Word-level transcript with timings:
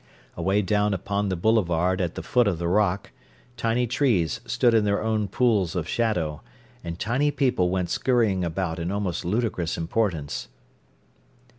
Away 0.35 0.63
down 0.63 0.95
upon 0.95 1.29
the 1.29 1.35
boulevard 1.35 2.01
at 2.01 2.15
the 2.15 2.23
foot 2.23 2.47
of 2.47 2.57
the 2.57 2.67
rock, 2.67 3.11
tiny 3.55 3.85
trees 3.85 4.41
stood 4.47 4.73
in 4.73 4.83
their 4.83 5.03
own 5.03 5.27
pools 5.27 5.75
of 5.75 5.87
shadow, 5.87 6.41
and 6.83 6.97
tiny 6.97 7.29
people 7.29 7.69
went 7.69 7.91
scurrying 7.91 8.43
about 8.43 8.79
in 8.79 8.91
almost 8.91 9.23
ludicrous 9.23 9.77
importance. 9.77 10.47